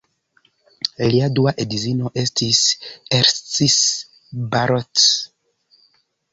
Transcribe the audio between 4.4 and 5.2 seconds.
Balogh.